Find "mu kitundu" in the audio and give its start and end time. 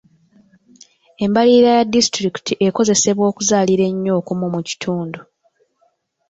4.53-5.19